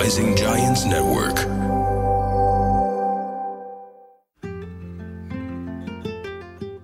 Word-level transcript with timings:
Rising 0.00 0.34
Giants 0.34 0.82
Network. 0.94 1.38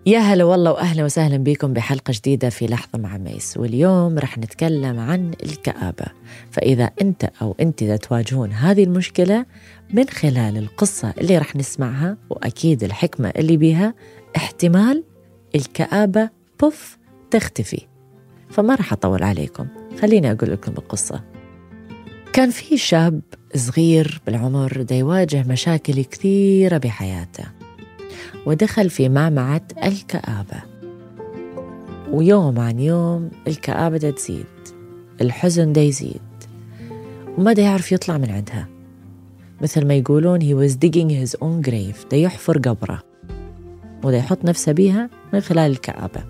يا 0.06 0.19
هلا 0.19 0.45
والله 0.45 0.72
وأهلا 0.72 1.04
وسهلا 1.04 1.37
بكم 1.37 1.72
بحلقة 1.72 2.12
جديدة 2.14 2.48
في 2.48 2.66
لحظة 2.66 2.98
مع 2.98 3.16
ميس. 3.16 3.56
واليوم 3.56 4.18
رح 4.18 4.38
نتكلم 4.38 4.98
عن 4.98 5.30
الكآبة. 5.42 6.04
فإذا 6.50 6.90
أنت 7.02 7.30
أو 7.42 7.56
أنت 7.60 7.85
تواجهون 7.85 8.53
هذه 8.53 8.85
المشكلة 8.85 9.46
من 9.90 10.08
خلال 10.08 10.58
القصة 10.58 11.14
اللي 11.19 11.38
رح 11.38 11.56
نسمعها 11.56 12.17
وأكيد 12.30 12.85
الحكمة 12.85 13.33
اللي 13.37 13.56
بيها 13.56 13.94
احتمال 14.37 15.04
الكآبة 15.54 16.30
بوف 16.60 16.98
تختفي. 17.30 17.87
فما 18.51 18.74
رح 18.74 18.92
أطول 18.92 19.23
عليكم. 19.23 19.66
خليني 20.01 20.33
أقول 20.33 20.51
لكم 20.52 20.73
القصة. 20.73 21.35
كان 22.37 22.50
في 22.50 22.77
شاب 22.77 23.20
صغير 23.54 24.20
بالعمر 24.26 24.82
دا 24.82 24.94
يواجه 24.94 25.44
مشاكل 25.48 26.04
كثيرة 26.04 26.78
بحياته 26.78 27.44
ودخل 28.46 28.90
في 28.90 29.08
معمعة 29.08 29.62
الكآبة. 29.84 30.62
ويوم 32.12 32.58
عن 32.58 32.80
يوم 32.80 33.30
الكآبة 33.46 33.96
دا 33.96 34.10
تزيد 34.10 34.46
الحزن 35.20 35.72
دا 35.72 35.80
يزيد 35.80 36.20
وما 37.38 37.52
دا 37.52 37.62
يعرف 37.62 37.92
يطلع 37.92 38.18
من 38.18 38.30
عندها. 38.30 38.68
مثل 39.60 39.86
ما 39.86 39.94
يقولون 39.94 40.41
he 40.41 40.55
was 40.68 40.74
digging 40.74 41.10
his 41.10 41.36
own 41.41 41.68
grave 41.68 42.08
دا 42.10 42.16
يحفر 42.16 42.58
قبره 42.58 43.02
ودا 44.05 44.16
يحط 44.16 44.44
نفسه 44.44 44.72
بيها 44.72 45.10
من 45.32 45.41
خلال 45.41 45.70
الكآبة. 45.70 46.24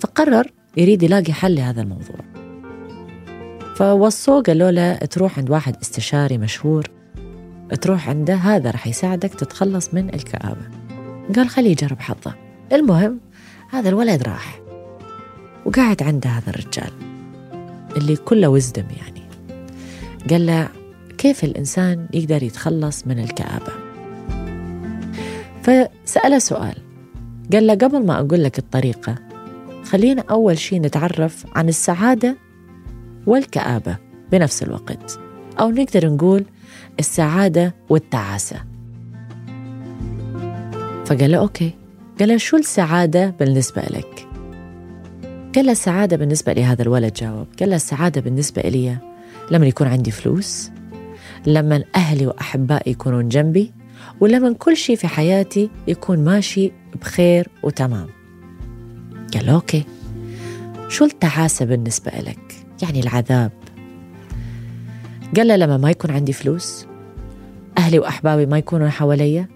فقرر 0.00 0.46
يريد 0.76 1.02
يلاقي 1.02 1.32
حل 1.32 1.54
لهذا 1.54 1.82
الموضوع. 1.82 2.27
فوصوه 3.78 4.42
قالوا 4.42 4.70
له 4.70 4.94
تروح 4.94 5.38
عند 5.38 5.50
واحد 5.50 5.76
استشاري 5.82 6.38
مشهور 6.38 6.90
تروح 7.80 8.08
عنده 8.08 8.34
هذا 8.34 8.70
رح 8.70 8.86
يساعدك 8.86 9.34
تتخلص 9.34 9.94
من 9.94 10.14
الكآبة. 10.14 10.68
قال 11.36 11.48
خليه 11.48 11.70
يجرب 11.70 12.00
حظه. 12.00 12.34
المهم 12.72 13.20
هذا 13.70 13.88
الولد 13.88 14.22
راح 14.22 14.60
وقعد 15.64 16.02
عند 16.02 16.26
هذا 16.26 16.48
الرجال 16.48 16.90
اللي 17.96 18.16
كله 18.16 18.48
وزدم 18.48 18.84
يعني. 18.96 19.22
قال 20.30 20.46
له 20.46 20.68
كيف 21.18 21.44
الإنسان 21.44 22.08
يقدر 22.12 22.42
يتخلص 22.42 23.06
من 23.06 23.18
الكآبة؟ 23.18 23.72
فسأله 25.62 26.38
سؤال. 26.38 26.74
قال 27.52 27.66
له 27.66 27.74
قبل 27.74 28.06
ما 28.06 28.20
أقول 28.20 28.44
لك 28.44 28.58
الطريقة 28.58 29.14
خلينا 29.84 30.24
أول 30.30 30.58
شيء 30.58 30.80
نتعرف 30.80 31.46
عن 31.54 31.68
السعادة 31.68 32.47
والكآبة 33.28 33.96
بنفس 34.32 34.62
الوقت. 34.62 35.20
أو 35.60 35.70
نقدر 35.70 36.08
نقول 36.14 36.44
السعادة 36.98 37.74
والتعاسة. 37.88 38.56
فقال 41.06 41.30
له 41.30 41.38
أوكي. 41.38 41.70
قال 42.18 42.28
له 42.28 42.36
شو 42.36 42.56
السعادة 42.56 43.30
بالنسبة 43.30 43.82
لك؟ 43.82 44.28
قال 45.54 45.66
له 45.66 45.72
السعادة 45.72 46.16
بالنسبة 46.16 46.52
لهذا 46.52 46.82
الولد 46.82 47.12
جاوب. 47.12 47.46
قال 47.60 47.70
له 47.70 47.76
السعادة 47.76 48.20
بالنسبة 48.20 48.62
لي 48.62 48.96
لما 49.50 49.66
يكون 49.66 49.86
عندي 49.86 50.10
فلوس 50.10 50.70
لما 51.46 51.84
أهلي 51.96 52.26
وأحبائي 52.26 52.92
يكونون 52.92 53.28
جنبي 53.28 53.72
ولما 54.20 54.52
كل 54.52 54.76
شيء 54.76 54.96
في 54.96 55.08
حياتي 55.08 55.70
يكون 55.86 56.24
ماشي 56.24 56.72
بخير 57.00 57.48
وتمام. 57.62 58.06
قال 59.34 59.46
له 59.46 59.54
أوكي. 59.54 59.84
شو 60.88 61.04
التعاسة 61.04 61.64
بالنسبة 61.64 62.10
لك؟ 62.10 62.67
يعني 62.82 63.00
العذاب. 63.00 63.52
قال 65.36 65.48
له 65.48 65.56
لما 65.56 65.76
ما 65.76 65.90
يكون 65.90 66.10
عندي 66.10 66.32
فلوس 66.32 66.86
أهلي 67.78 67.98
وأحبابي 67.98 68.46
ما 68.46 68.58
يكونوا 68.58 68.88
حواليا. 68.88 69.48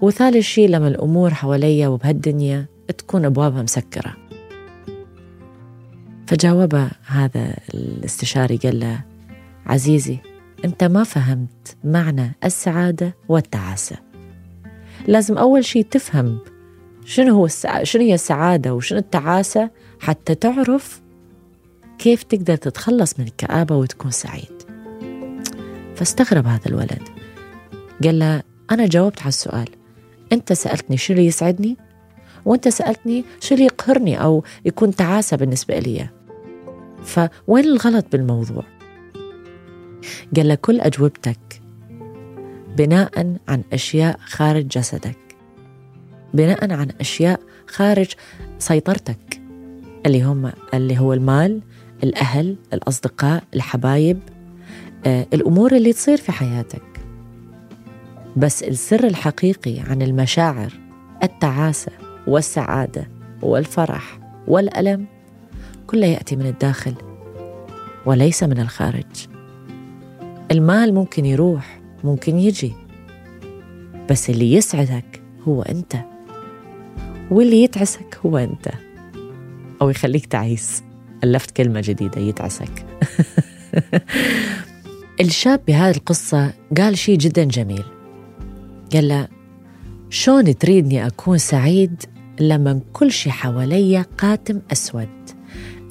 وثالث 0.00 0.44
شيء 0.44 0.68
لما 0.68 0.88
الأمور 0.88 1.34
حواليا 1.34 1.88
وبهالدنيا 1.88 2.66
تكون 2.98 3.24
أبوابها 3.24 3.62
مسكرة. 3.62 4.16
فجاوب 6.26 6.88
هذا 7.06 7.56
الاستشاري 7.74 8.56
قال 8.56 8.80
له 8.80 9.00
عزيزي 9.66 10.18
أنت 10.64 10.84
ما 10.84 11.04
فهمت 11.04 11.76
معنى 11.84 12.36
السعادة 12.44 13.14
والتعاسة. 13.28 13.96
لازم 15.06 15.38
أول 15.38 15.64
شيء 15.64 15.86
تفهم 15.90 16.38
شنو 17.04 17.34
هو 17.34 17.46
السع... 17.46 17.82
شنو 17.84 18.02
هي 18.02 18.14
السعادة 18.14 18.74
وشنو 18.74 18.98
التعاسة 18.98 19.70
حتى 20.00 20.34
تعرف 20.34 21.00
كيف 22.00 22.22
تقدر 22.22 22.56
تتخلص 22.56 23.18
من 23.18 23.26
الكآبة 23.26 23.76
وتكون 23.76 24.10
سعيد؟ 24.10 24.62
فاستغرب 25.94 26.46
هذا 26.46 26.66
الولد. 26.66 27.02
قال 28.04 28.18
له 28.18 28.42
أنا 28.70 28.86
جاوبت 28.86 29.20
على 29.20 29.28
السؤال. 29.28 29.68
أنت 30.32 30.52
سألتني 30.52 30.96
شو 30.96 31.12
اللي 31.12 31.26
يسعدني؟ 31.26 31.76
وأنت 32.44 32.68
سألتني 32.68 33.24
شو 33.40 33.54
اللي 33.54 33.66
يقهرني 33.66 34.22
أو 34.22 34.44
يكون 34.64 34.94
تعاسة 34.94 35.36
بالنسبة 35.36 35.78
لي. 35.78 36.08
فوين 37.04 37.64
الغلط 37.64 38.06
بالموضوع؟ 38.12 38.64
قال 40.36 40.48
له 40.48 40.54
كل 40.54 40.80
أجوبتك 40.80 41.62
بناء 42.76 43.36
عن 43.48 43.62
أشياء 43.72 44.20
خارج 44.24 44.68
جسدك. 44.68 45.18
بناء 46.34 46.72
عن 46.72 46.88
أشياء 47.00 47.40
خارج 47.66 48.12
سيطرتك 48.58 49.40
اللي 50.06 50.22
هم 50.22 50.52
اللي 50.74 50.98
هو 50.98 51.12
المال 51.12 51.62
الأهل 52.02 52.56
الأصدقاء 52.72 53.42
الحبايب 53.54 54.18
آه، 55.06 55.26
الأمور 55.32 55.76
اللي 55.76 55.92
تصير 55.92 56.16
في 56.16 56.32
حياتك. 56.32 56.82
بس 58.36 58.62
السر 58.62 59.06
الحقيقي 59.06 59.80
عن 59.80 60.02
المشاعر 60.02 60.72
التعاسة 61.22 61.92
والسعادة 62.26 63.08
والفرح 63.42 64.18
والألم 64.48 65.06
كله 65.86 66.06
يأتي 66.06 66.36
من 66.36 66.46
الداخل 66.46 66.94
وليس 68.06 68.42
من 68.42 68.60
الخارج. 68.60 69.26
المال 70.50 70.94
ممكن 70.94 71.24
يروح 71.24 71.80
ممكن 72.04 72.38
يجي 72.38 72.72
بس 74.10 74.30
اللي 74.30 74.52
يسعدك 74.52 75.22
هو 75.48 75.62
أنت 75.62 75.96
واللي 77.30 77.62
يتعسك 77.62 78.18
هو 78.26 78.38
أنت 78.38 78.68
أو 79.82 79.90
يخليك 79.90 80.26
تعيس. 80.26 80.82
ألفت 81.24 81.50
كلمة 81.50 81.80
جديدة 81.84 82.20
يتعسك 82.20 82.70
الشاب 85.20 85.60
بهذه 85.66 85.96
القصة 85.96 86.52
قال 86.76 86.98
شيء 86.98 87.18
جدا 87.18 87.44
جميل. 87.44 87.84
قال 88.92 89.08
له 89.08 89.28
شلون 90.10 90.58
تريدني 90.58 91.06
أكون 91.06 91.38
سعيد 91.38 92.02
لما 92.40 92.80
كل 92.92 93.12
شيء 93.12 93.32
حواليا 93.32 94.04
قاتم 94.18 94.60
أسود؟ 94.72 95.08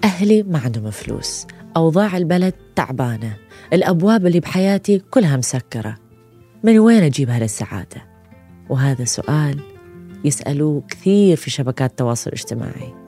أهلي 0.03 0.43
ما 0.43 0.59
عندهم 0.59 0.91
فلوس 0.91 1.47
أوضاع 1.77 2.17
البلد 2.17 2.53
تعبانة 2.75 3.37
الأبواب 3.73 4.25
اللي 4.25 4.39
بحياتي 4.39 4.99
كلها 4.99 5.37
مسكرة. 5.37 5.97
من 6.63 6.79
وين 6.79 7.03
أجيب 7.03 7.29
هالسعادة؟ 7.29 8.05
وهذا 8.69 9.05
سؤال 9.05 9.59
يسألوه 10.25 10.83
كثير 10.89 11.37
في 11.37 11.49
شبكات 11.49 11.89
التواصل 11.89 12.29
الاجتماعي. 12.29 12.98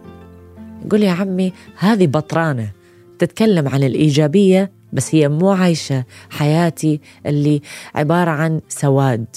يقول 0.85 1.03
يا 1.03 1.11
عمي 1.11 1.53
هذه 1.77 2.07
بطرانة 2.07 2.71
تتكلم 3.19 3.67
عن 3.67 3.83
الإيجابية 3.83 4.71
بس 4.93 5.15
هي 5.15 5.29
مو 5.29 5.51
عايشة 5.51 6.05
حياتي 6.29 7.01
اللي 7.25 7.61
عبارة 7.95 8.31
عن 8.31 8.61
سواد 8.67 9.27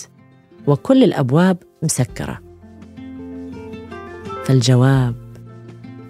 وكل 0.67 1.05
الأبواب 1.05 1.57
مسكرة. 1.83 2.41
فالجواب 4.45 5.15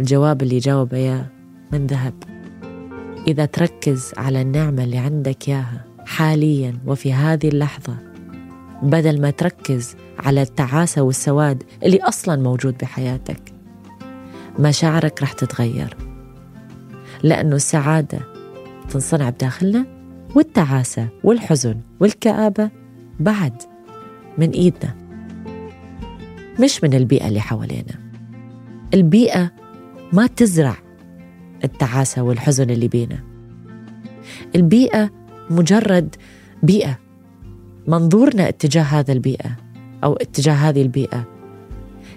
الجواب 0.01 0.43
اللي 0.43 0.59
جاوب 0.59 0.95
إياه 0.95 1.27
من 1.73 1.87
ذهب. 1.87 2.15
إذا 3.27 3.45
تركز 3.45 4.13
على 4.17 4.43
النعمة 4.43 4.85
اللي 4.85 4.99
عندك 4.99 5.49
إياها 5.49 5.85
حاليا 6.07 6.79
وفي 6.87 7.13
هذه 7.13 7.49
اللحظة 7.49 7.97
بدل 8.83 9.21
ما 9.21 9.31
تركز 9.31 9.97
على 10.19 10.43
التعاسة 10.43 11.03
والسواد 11.03 11.63
اللي 11.83 12.03
أصلا 12.03 12.43
موجود 12.43 12.79
بحياتك 12.79 13.54
مشاعرك 14.59 15.23
رح 15.23 15.33
تتغير. 15.33 15.97
لأنه 17.23 17.57
السعادة 17.57 18.19
تنصنع 18.91 19.31
بداخلنا 19.31 19.87
والتعاسة 20.35 21.09
والحزن 21.25 21.81
والكآبة 22.01 22.71
بعد 23.21 23.63
من 24.39 24.51
إيدنا 24.51 24.95
مش 26.61 26.85
من 26.85 26.95
البيئة 26.95 27.29
اللي 27.29 27.41
حوالينا. 27.41 28.01
البيئة 28.95 29.51
ما 30.13 30.27
تزرع 30.27 30.77
التعاسة 31.65 32.23
والحزن 32.23 32.71
اللي 32.71 32.89
بينا. 32.89 33.25
البيئة 34.57 35.11
مجرد 35.51 36.17
بيئة. 36.63 36.99
منظورنا 37.89 38.49
اتجاه 38.49 38.83
هذا 38.83 39.13
البيئة 39.13 39.57
أو 40.05 40.13
اتجاه 40.13 40.55
هذه 40.55 40.83
البيئة 40.83 41.25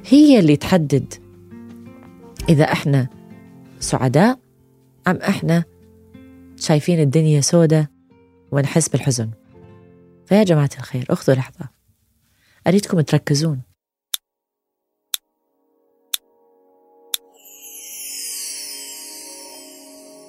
هي 0.10 0.40
اللي 0.40 0.56
تحدد 0.56 1.14
إذا 2.50 2.64
إحنا 2.64 3.08
سعداء 3.80 4.40
أم 5.08 5.18
إحنا 5.18 5.64
شايفين 6.56 7.00
الدنيا 7.00 7.42
سودة 7.42 7.92
ونحس 8.52 8.90
بالحزن. 8.90 9.30
فيا 10.26 10.44
جماعة 10.44 10.70
الخير 10.78 11.06
أخذوا 11.10 11.38
لحظة. 11.38 11.70
أريدكم 12.68 13.02
تركزون. 13.02 13.62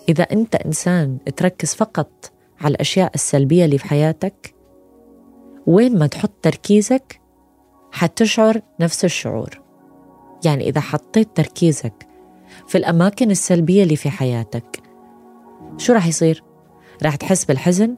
إذا 0.08 0.22
أنت 0.22 0.54
إنسان 0.54 1.18
تركز 1.36 1.74
فقط 1.74 2.32
على 2.60 2.74
الأشياء 2.74 3.14
السلبية 3.14 3.64
اللي 3.64 3.78
في 3.78 3.84
حياتك 3.84 4.54
وين 5.66 5.98
ما 5.98 6.06
تحط 6.06 6.32
تركيزك 6.42 7.20
حتشعر 7.92 8.60
نفس 8.80 9.04
الشعور. 9.04 9.62
يعني 10.44 10.68
إذا 10.68 10.80
حطيت 10.80 11.36
تركيزك 11.36 12.07
في 12.66 12.78
الأماكن 12.78 13.30
السلبية 13.30 13.82
اللي 13.82 13.96
في 13.96 14.10
حياتك. 14.10 14.82
شو 15.76 15.92
راح 15.92 16.06
يصير؟ 16.06 16.42
راح 17.02 17.16
تحس 17.16 17.44
بالحزن 17.44 17.96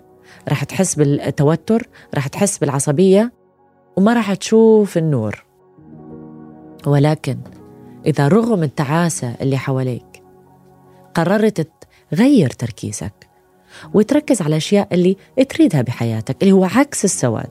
راح 0.49 0.65
تحس 0.65 0.95
بالتوتر 0.95 1.89
راح 2.15 2.27
تحس 2.27 2.59
بالعصبية 2.59 3.33
وما 3.97 4.15
راح 4.15 4.35
تشوف 4.35 4.99
النور. 4.99 5.45
ولكن 6.87 7.39
إذا 8.07 8.29
رغم 8.29 8.62
التعاسة 8.62 9.35
اللي 9.41 9.59
حواليك 9.59 10.23
قررت 11.15 11.69
تغير 12.11 12.51
تركيزك 12.51 13.29
وتركز 13.95 14.43
على 14.43 14.49
الأشياء 14.49 14.89
اللي 14.93 15.17
تريدها 15.49 15.83
بحياتك 15.83 16.43
اللي 16.43 16.53
هو 16.53 16.65
عكس 16.65 17.05
السواد. 17.05 17.51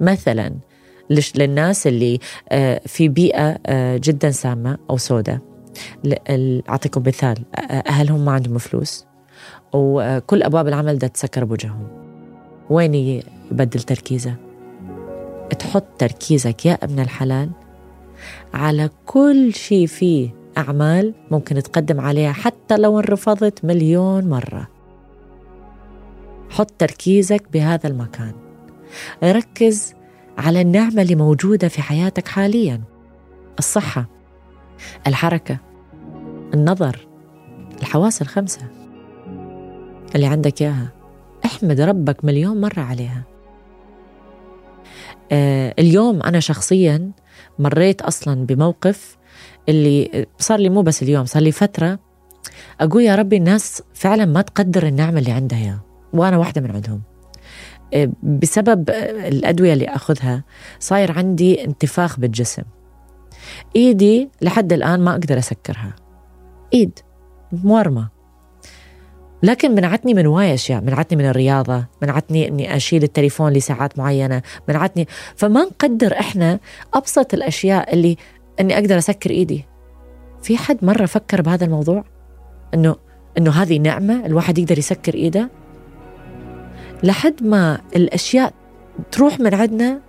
مثلا 0.00 0.54
للناس 1.34 1.86
اللي 1.86 2.18
آه، 2.48 2.80
في 2.86 3.08
بيئة 3.08 3.58
آه، 3.66 3.96
جدا 3.96 4.30
سامة 4.30 4.78
أو 4.90 4.96
سوداء. 4.96 5.49
أعطيكم 6.68 7.02
مثال. 7.06 7.44
أهلهم 7.70 8.24
ما 8.24 8.32
عندهم 8.32 8.58
فلوس 8.58 9.06
وكل 9.72 10.42
أبواب 10.42 10.68
العمل 10.68 10.98
ده 10.98 11.06
تسكر 11.06 11.44
بوجههم. 11.44 11.88
وين 12.70 12.94
يبدل 12.94 13.80
تركيزه؟ 13.80 14.34
تحط 15.58 15.84
تركيزك 15.98 16.66
يا 16.66 16.78
ابن 16.82 17.00
الحلال 17.00 17.50
على 18.54 18.90
كل 19.06 19.54
شيء 19.54 19.86
فيه 19.86 20.34
أعمال 20.58 21.14
ممكن 21.30 21.62
تقدم 21.62 22.00
عليها 22.00 22.32
حتى 22.32 22.76
لو 22.76 22.98
انرفضت 22.98 23.64
مليون 23.64 24.28
مرة. 24.28 24.68
حط 26.50 26.70
تركيزك 26.78 27.44
بهذا 27.52 27.88
المكان. 27.88 28.32
ركز 29.24 29.94
على 30.38 30.60
النعمة 30.60 31.02
اللي 31.02 31.14
موجودة 31.14 31.68
في 31.68 31.82
حياتك 31.82 32.28
حاليا. 32.28 32.80
الصحة. 33.58 34.19
الحركة 35.06 35.58
النظر 36.54 37.08
الحواس 37.80 38.22
الخمسة. 38.22 38.60
اللي 40.14 40.26
عندك 40.26 40.62
إياها. 40.62 40.92
احمد 41.44 41.80
ربك 41.80 42.24
مليون 42.24 42.60
مرة 42.60 42.80
عليها. 42.80 43.22
آه 45.32 45.74
اليوم 45.78 46.22
أنا 46.22 46.40
شخصيا 46.40 47.10
مريت 47.58 48.02
أصلا 48.02 48.46
بموقف 48.46 49.16
اللي 49.68 50.26
صار 50.38 50.58
لي 50.58 50.68
مو 50.68 50.82
بس 50.82 51.02
اليوم 51.02 51.24
صار 51.24 51.42
لي 51.42 51.52
فترة 51.52 51.98
أقول 52.80 53.02
يا 53.02 53.14
ربي 53.14 53.36
الناس 53.36 53.82
فعلا 53.94 54.24
ما 54.24 54.42
تقدر 54.42 54.86
النعمة 54.86 55.18
اللي 55.18 55.32
عندها 55.32 55.80
وأنا 56.12 56.38
واحدة 56.38 56.60
من 56.60 56.70
عندهم. 56.70 57.02
آه، 57.94 58.10
بسبب 58.22 58.90
الأدوية 59.26 59.72
اللي 59.72 59.88
أخذها 59.88 60.44
صاير 60.80 61.12
عندي 61.12 61.64
انتفاخ 61.64 62.20
بالجسم. 62.20 62.62
إيدي 63.76 64.30
لحد 64.42 64.72
الآن 64.72 65.00
ما 65.00 65.10
أقدر 65.10 65.38
أسكرها. 65.38 65.96
إيد. 66.74 66.98
مورمة. 67.52 68.08
لكن 69.42 69.74
منعتني 69.74 70.14
من 70.14 70.26
واي 70.26 70.54
أشياء. 70.54 70.80
منعتني 70.80 71.18
من 71.18 71.28
الرياضة. 71.28 71.86
منعتني 72.02 72.48
أني 72.48 72.76
أشيل 72.76 73.02
التليفون 73.02 73.52
لساعات 73.52 73.98
معينة. 73.98 74.42
منعتني. 74.68 75.08
فما 75.36 75.64
نقدر 75.64 76.20
إحنا 76.20 76.58
أبسط 76.94 77.34
الأشياء 77.34 77.94
اللي 77.94 78.16
أني 78.60 78.74
أقدر 78.78 78.98
أسكر 78.98 79.30
إيدي. 79.30 79.64
في 80.42 80.56
حد 80.56 80.84
مرة 80.84 81.06
فكر 81.06 81.42
بهذا 81.42 81.64
الموضوع؟ 81.64 82.04
أنه 82.74 82.96
أنه 83.38 83.50
هذه 83.50 83.78
نعمة 83.78 84.26
الواحد 84.26 84.58
يقدر 84.58 84.78
يسكر 84.78 85.14
إيده؟ 85.14 85.50
لحد 87.02 87.42
ما 87.42 87.80
الأشياء 87.96 88.54
تروح 89.12 89.40
من 89.40 89.54
عندنا 89.54 90.00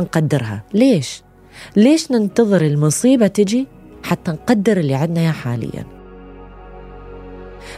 نقدرها. 0.00 0.64
ليش؟ 0.74 1.22
ليش 1.76 2.12
ننتظر 2.12 2.60
المصيبة 2.60 3.26
تجي 3.26 3.66
حتى 4.02 4.30
نقدر 4.30 4.76
اللي 4.76 4.94
عندنا 4.94 5.26
يا 5.26 5.32
حالياً؟ 5.32 6.00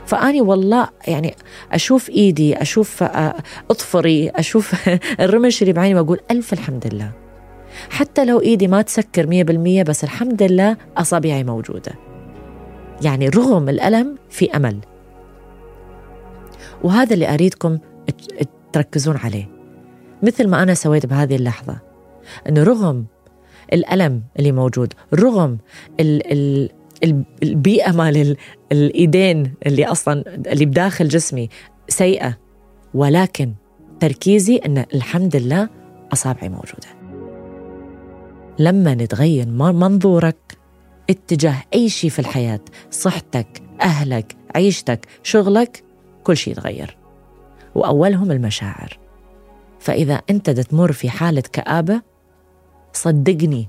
فأني 0.06 0.40
والله 0.40 0.88
يعني 1.06 1.34
أشوف 1.72 2.10
إيدي 2.10 2.62
أشوف 2.62 3.02
آه، 3.02 3.34
أطفري 3.70 4.30
أشوف 4.30 4.88
الرمش 5.20 5.62
اللي 5.62 5.72
بعيني 5.72 6.00
وأقول 6.00 6.20
ألف 6.30 6.52
الحمد 6.52 6.94
لله. 6.94 7.12
حتى 7.90 8.24
لو 8.24 8.40
إيدي 8.40 8.68
ما 8.68 8.82
تسكر 8.82 9.26
مية 9.26 9.42
بالمية 9.42 9.82
بس 9.82 10.04
الحمد 10.04 10.42
لله 10.42 10.76
أصابعي 10.96 11.44
موجودة. 11.44 11.92
يعني 13.02 13.28
رغم 13.28 13.68
الألم 13.68 14.16
في 14.30 14.56
أمل. 14.56 14.78
وهذا 16.82 17.14
اللي 17.14 17.34
أريدكم 17.34 17.78
تركزون 18.72 19.16
عليه. 19.16 19.48
مثل 20.22 20.48
ما 20.48 20.62
أنا 20.62 20.74
سويت 20.74 21.06
بهذه 21.06 21.36
اللحظة. 21.36 21.78
إنه 22.48 22.62
رغم 22.62 23.04
الألم 23.72 24.22
اللي 24.38 24.52
موجود 24.52 24.94
رغم 25.14 25.58
ال 26.00 26.32
ال 26.32 26.70
البيئة 27.42 27.92
مال 27.92 28.36
الإيدين 28.72 29.54
اللي 29.66 29.84
أصلا 29.84 30.24
اللي 30.52 30.66
بداخل 30.66 31.08
جسمي 31.08 31.48
سيئة 31.88 32.38
ولكن 32.94 33.52
تركيزي 34.00 34.56
إن 34.56 34.84
الحمد 34.94 35.36
لله 35.36 35.68
أصابعي 36.12 36.48
موجودة. 36.48 36.88
لما 38.58 38.94
نتغير 38.94 39.46
منظورك 39.46 40.58
اتجاه 41.10 41.62
أي 41.74 41.88
شيء 41.88 42.10
في 42.10 42.18
الحياة 42.18 42.60
صحتك 42.90 43.62
أهلك 43.80 44.36
عيشتك 44.54 45.06
شغلك 45.22 45.84
كل 46.24 46.36
شيء 46.36 46.52
يتغير. 46.52 46.96
وأولهم 47.74 48.30
المشاعر. 48.30 48.98
فإذا 49.80 50.20
أنت 50.30 50.50
تمر 50.50 50.92
في 50.92 51.10
حالة 51.10 51.42
كآبة 51.52 52.02
صدقني 52.92 53.68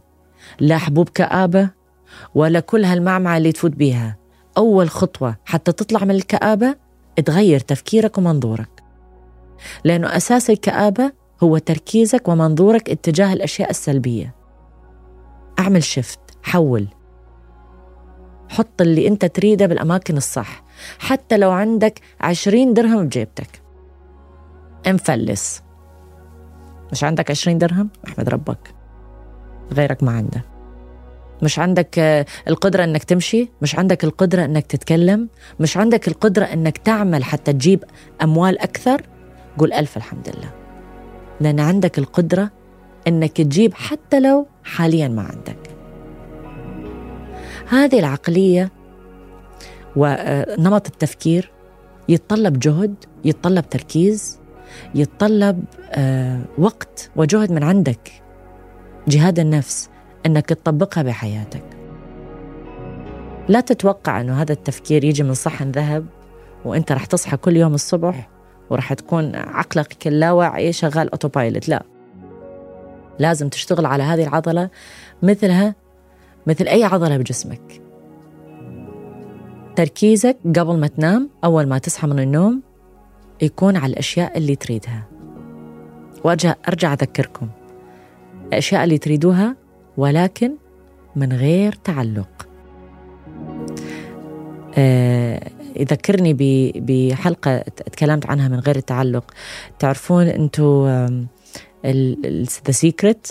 لا 0.60 0.78
حبوب 0.78 1.10
كآبة 1.10 1.70
ولا 2.36 2.60
كل 2.60 2.86
هالمعمعة 2.86 3.38
اللي 3.38 3.52
تفوت 3.52 3.72
بيها. 3.72 4.18
أول 4.58 4.90
خطوة 4.90 5.36
حتى 5.46 5.72
تطلع 5.72 6.06
من 6.06 6.12
الكآبة 6.12 6.76
تغير 7.26 7.60
تفكيرك 7.60 8.18
ومنظورك 8.18 8.84
لأنه 9.84 10.18
أساس 10.18 10.50
الكآبة 10.50 11.12
هو 11.44 11.58
تركيزك 11.58 12.28
ومنظورك 12.28 12.90
اتجاه 12.90 13.34
الأشياء 13.34 13.70
السلبية. 13.70 14.36
أعمل 15.60 15.84
شفت 15.84 16.20
حول. 16.44 16.88
حط 18.50 18.82
اللي 18.82 19.08
أنت 19.08 19.26
تريده 19.26 19.66
بالأماكن 19.66 20.18
الصح 20.18 20.64
حتى 21.00 21.38
لو 21.38 21.52
عندك 21.52 22.00
عشرين 22.22 22.74
درهم 22.74 23.06
بجيبتك. 23.06 23.62
مفلس 24.88 25.64
مش 26.92 27.04
عندك 27.04 27.32
عشرين 27.32 27.58
درهم؟ 27.58 27.90
أحمد 28.08 28.30
ربك. 28.30 28.83
غيرك 29.72 30.04
ما 30.04 30.12
عنده. 30.12 30.46
مش 31.42 31.60
عندك 31.60 32.00
القدرة 32.48 32.84
إنك 32.84 33.04
تمشي 33.04 33.50
مش 33.62 33.76
عندك 33.76 34.04
القدرة 34.04 34.46
إنك 34.46 34.66
تتكلم 34.66 35.30
مش 35.60 35.78
عندك 35.78 36.08
القدرة 36.08 36.46
إنك 36.46 36.78
تعمل 36.78 37.24
حتى 37.24 37.54
تجيب 37.54 37.84
أموال 38.22 38.60
أكثر 38.60 39.02
قول 39.58 39.74
ألف 39.74 39.98
الحمد 39.98 40.30
لله. 40.30 40.52
لأن 41.42 41.60
عندك 41.60 42.00
القدرة 42.00 42.50
إنك 43.08 43.32
تجيب 43.32 43.74
حتى 43.74 44.20
لو 44.20 44.48
حاليا 44.64 45.08
ما 45.08 45.22
عندك. 45.22 45.58
هذه 47.70 48.00
العقلية 48.00 48.72
ونمط 49.96 50.88
التفكير 50.88 51.52
يتطلب 52.10 52.60
جهد 52.60 52.96
يتطلب 53.26 53.70
تركيز 53.70 54.40
يتطلب 54.96 55.64
آه، 55.92 56.42
وقت 56.58 57.10
وجهد 57.16 57.52
من 57.52 57.64
عندك. 57.64 58.23
جهاد 59.08 59.40
النفس 59.40 59.90
إنك 60.26 60.46
تطبقها 60.46 61.04
بحياتك. 61.04 61.64
لا 63.48 63.60
تتوقع 63.60 64.22
إنه 64.22 64.42
هذا 64.42 64.54
التفكير 64.54 65.04
يجي 65.04 65.24
من 65.24 65.34
صحن 65.34 65.72
ذهب 65.72 66.06
وإنت 66.66 66.92
رح 66.92 67.06
تصحى 67.06 67.38
كل 67.38 67.58
يوم 67.58 67.74
الصبح 67.74 68.30
ورح 68.70 68.94
تكون 68.94 69.36
عقلك 69.36 70.08
اللاواعي 70.08 70.74
شغال 70.74 71.10
اوتوبايلوت 71.10 71.70
لا. 71.70 71.84
لازم 73.20 73.50
تشتغل 73.50 73.86
على 73.86 74.04
هذه 74.04 74.24
العضلة 74.24 74.70
مثلها 75.24 75.76
مثل 76.48 76.68
أي 76.68 76.84
عضلة 76.84 77.18
بجسمك. 77.18 77.82
تركيزك 79.76 80.38
قبل 80.46 80.78
ما 80.78 80.88
تنام 80.88 81.30
أول 81.44 81.68
ما 81.68 81.78
تصحى 81.78 82.08
من 82.08 82.20
النوم 82.20 82.62
يكون 83.42 83.78
على 83.78 83.94
الأشياء 83.94 84.38
اللي 84.38 84.56
تريدها. 84.56 85.08
وارجع 86.24 86.56
أرجع 86.68 86.94
أذكركم. 86.94 87.50
الأشياء 88.54 88.84
اللي 88.84 88.98
تريدوها 88.98 89.56
ولكن 89.98 90.52
من 91.16 91.34
غير 91.34 91.74
تعلق. 91.74 92.48
آه 94.78 95.50
يذكرني 95.76 96.34
بحلقة 96.76 97.60
تكلمت 97.60 98.26
عنها 98.26 98.48
من 98.48 98.60
غير 98.60 98.76
التعلق. 98.76 99.32
تعرفون 99.80 100.28
أنتو 100.28 100.88
The 102.66 102.72
Secret 102.72 103.28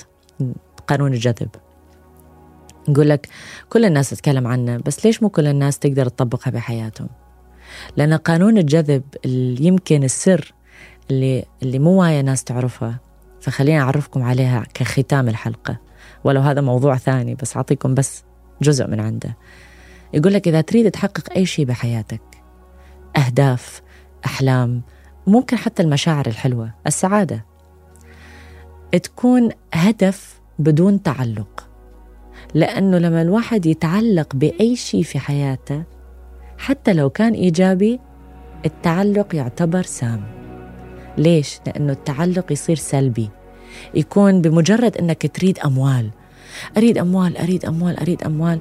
قانون 0.86 1.12
الجذب. 1.12 1.48
نقول 2.88 3.08
لك 3.08 3.28
كل 3.68 3.84
الناس 3.84 4.10
تتكلم 4.10 4.46
عنه 4.46 4.76
بس 4.86 5.06
ليش 5.06 5.22
مو 5.22 5.28
كل 5.28 5.46
الناس 5.46 5.78
تقدر 5.78 6.08
تطبقها 6.08 6.50
بحياتهم؟ 6.50 7.08
لأن 7.96 8.14
قانون 8.14 8.58
الجذب 8.58 9.02
يمكن 9.60 10.04
السر 10.04 10.54
اللي 11.10 11.44
اللي 11.62 11.78
مو 11.78 12.00
أيا 12.02 12.22
ناس 12.22 12.44
تعرفها 12.44 13.00
فخليني 13.42 13.80
أعرفكم 13.80 14.22
عليها 14.22 14.64
كختام 14.75 15.28
الحلقة. 15.28 15.76
ولو 16.25 16.40
هذا 16.40 16.61
موضوع 16.61 16.96
ثاني 16.96 17.34
بس 17.34 17.56
أعطيكم 17.56 17.94
بس 17.94 18.25
جزء 18.62 18.87
من 18.87 19.00
عنده. 19.00 19.37
يقول 20.14 20.32
لك 20.32 20.49
إذا 20.49 20.61
تريد 20.61 20.90
تحقق 20.90 21.32
أي 21.37 21.46
شيء 21.46 21.64
بحياتك 21.64 22.22
أهداف 23.16 23.82
أحلام 24.26 24.82
ممكن 25.26 25.56
حتى 25.56 25.82
المشاعر 25.82 26.26
الحلوة 26.26 26.75
السعادة 26.87 27.44
تكون 29.02 29.50
هدف 29.75 30.40
بدون 30.58 31.02
تعلق. 31.02 31.68
لأنه 32.54 32.99
لما 32.99 33.22
الواحد 33.22 33.66
يتعلق 33.66 34.37
بأي 34.37 34.76
شيء 34.76 35.02
في 35.02 35.18
حياته 35.18 35.84
حتى 36.58 36.92
لو 36.92 37.11
كان 37.11 37.32
إيجابي 37.32 38.00
التعلق 38.66 39.34
يعتبر 39.34 39.82
سام. 39.82 40.41
ليش؟ 41.19 41.61
لأنه 41.66 41.92
التعلق 41.92 42.52
يصير 42.52 42.76
سلبي. 42.76 43.31
يكون 43.95 44.42
بمجرد 44.42 44.97
أنك 44.97 45.37
تريد 45.37 45.59
أموال. 45.59 46.11
أريد 46.76 46.99
أموال 46.99 47.37
أريد 47.37 47.64
أموال 47.64 48.00
أريد 48.00 48.23
أموال. 48.23 48.61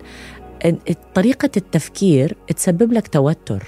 طريقة 1.14 1.50
التفكير 1.58 2.38
تسبب 2.56 2.94
لك 2.94 3.08
توتر. 3.08 3.64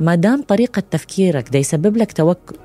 ما 0.00 0.14
دام 0.14 0.42
طريقة 0.42 0.82
تفكيرك 0.90 1.48
دا 1.48 1.58
يسبب 1.58 1.96
لك 1.96 2.12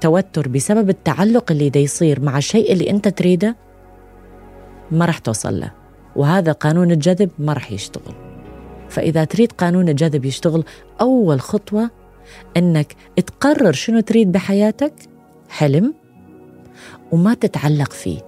توتر 0.01 0.47
بسبب 0.47 0.89
التعلق 0.89 1.51
اللي 1.51 1.69
دا 1.69 1.79
يصير 1.79 2.21
مع 2.21 2.37
الشيء 2.37 2.73
اللي 2.73 2.89
أنت 2.89 3.07
تريده 3.07 3.55
ما 4.91 5.05
راح 5.05 5.17
توصل 5.17 5.59
له. 5.59 5.71
وهذا 6.15 6.51
قانون 6.51 6.91
الجذب 6.91 7.29
ما 7.39 7.53
راح 7.53 7.71
يشتغل. 7.71 8.13
فإذا 8.89 9.23
تريد 9.23 9.51
قانون 9.51 9.89
الجذب 9.89 10.25
يشتغل 10.25 10.63
أول 11.01 11.41
خطوة 11.41 11.89
أنك 12.57 12.95
تقرر 13.15 13.71
شنو 13.71 13.99
تريد 13.99 14.31
بحياتك 14.31 14.93
حلم 15.49 15.93
وما 17.11 17.33
تتعلق 17.33 17.91
فيه. 17.91 18.19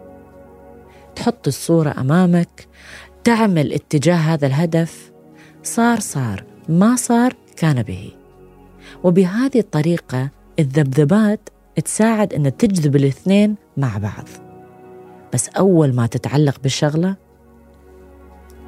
تحط 1.16 1.48
الصورة 1.48 1.96
أمامك 1.98 2.68
تعمل 3.24 3.74
اتجاه 3.74 4.16
هذا 4.16 4.48
الهدف. 4.48 5.12
صار 5.64 6.00
صار 6.00 6.44
ما 6.70 6.96
صار 6.96 7.36
كان 7.58 7.84
به. 7.84 8.12
وبهذه 9.04 9.60
الطريقة 9.60 10.30
الذبذبات 10.60 11.50
تساعد 11.86 12.34
أن 12.34 12.58
تجذب 12.58 12.96
الاثنين 12.96 13.56
مع 13.78 13.98
بعض. 13.98 14.28
بس 15.34 15.50
أول 15.50 15.96
ما 15.96 16.08
تتعلق 16.08 16.60
بالشغلة 16.64 17.16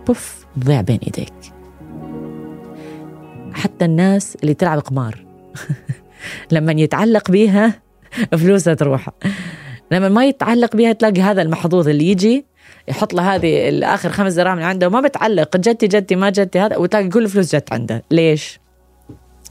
بوف 0.08 0.46
تضيع 0.62 0.82
بين 0.82 1.00
إيديك. 1.00 1.55
حتى 3.56 3.86
الناس 3.86 4.38
اللي 4.44 4.54
تلعب 4.54 4.80
قمار. 4.80 5.26
لما 6.52 6.72
يتعلق 6.72 7.32
بيها 7.32 7.82
فلوسها 8.32 8.74
تروح. 8.74 9.10
لما 9.92 10.10
ما 10.10 10.26
يتعلق 10.26 10.76
بيها 10.76 10.92
تلاقي 10.92 11.22
هذا 11.22 11.42
المحظوظ 11.42 11.88
اللي 11.88 12.12
يجي 12.12 12.46
يحط 12.88 13.14
له 13.14 13.36
هذه 13.36 13.70
الآخر 13.70 14.10
خمس 14.10 14.34
دراهم 14.34 14.54
اللي 14.54 14.66
عنده 14.66 14.88
وما 14.88 15.02
بتعلق 15.02 15.58
جتي 15.58 15.88
جتي 15.88 16.16
ما 16.16 16.30
جتي 16.30 16.60
هذا 16.60 16.78
وتلاقي 16.78 17.10
كل 17.10 17.24
الفلوس 17.24 17.56
جت 17.56 17.74
عنده. 17.74 18.04
ليش؟ 18.12 18.60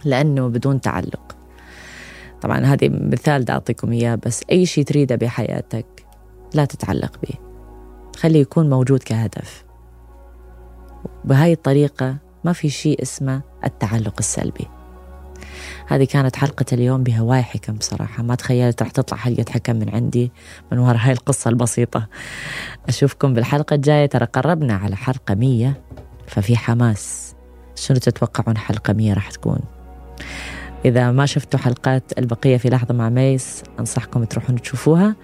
لأنه 0.05 0.49
بدون 0.49 0.81
تعلق. 0.81 1.37
طبعا 2.43 2.61
هذه 2.61 2.89
مثال 2.89 3.45
دا 3.45 3.53
أعطيكم 3.53 3.93
إياه 3.93 4.15
بس 4.27 4.43
أي 4.53 4.67
شيء 4.67 4.85
تريده 4.85 5.17
بحياتك 5.17 5.87
لا 6.55 6.65
تتعلق 6.65 7.13
به. 7.23 7.35
خليه 8.17 8.41
يكون 8.41 8.71
موجود 8.71 9.03
كهدف. 9.03 9.65
بهاي 11.25 11.53
الطريقة 11.53 12.17
ما 12.45 12.53
في 12.53 12.71
شيء 12.71 13.03
اسمه 13.03 13.43
التعلق 13.65 14.15
السلبي. 14.19 14.67
هذه 15.89 16.05
كانت 16.05 16.37
حلقة 16.37 16.67
اليوم 16.73 17.03
بهواي 17.03 17.43
حكم 17.43 17.73
بصراحة 17.73 18.23
ما 18.23 18.35
تخيلت 18.35 18.83
راح 18.83 18.91
تطلع 18.91 19.19
حلقة 19.19 19.45
حكم 19.51 19.77
من 19.77 19.89
عندي 19.89 20.33
من 20.73 20.79
وراء 20.79 20.97
هاي 20.97 21.13
القصة 21.13 21.49
البسيطة. 21.49 22.07
أشوفكم 22.89 23.35
بالحلقة 23.35 23.75
الجاية. 23.75 24.07
ترى 24.07 24.25
قربنا 24.25 24.75
على 24.75 24.97
حلقة 24.97 25.35
مية 25.35 25.81
ففي 26.27 26.57
حماس. 26.57 27.35
شنو 27.77 27.99
تتوقعون 27.99 28.57
حلقة 28.57 28.93
مية 28.93 29.15
راح 29.15 29.31
تكون؟ 29.31 29.61
إذا 30.85 31.11
ما 31.11 31.27
شفتوا 31.27 31.61
حلقات 31.61 32.19
البقية 32.19 32.57
في 32.57 32.69
لحظة 32.69 32.95
مع 32.95 33.09
ميس 33.09 33.63
أنصحكم 33.81 34.25
تروحون 34.25 34.61
تشوفوها 34.61 35.17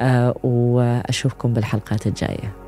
أه 0.00 0.34
وأشوفكم 0.42 1.52
بالحلقات 1.52 2.06
الجاية. 2.06 2.61